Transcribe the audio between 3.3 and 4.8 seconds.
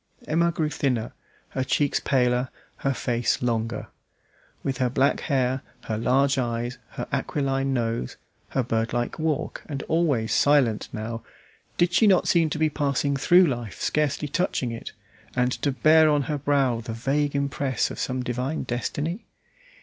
longer. With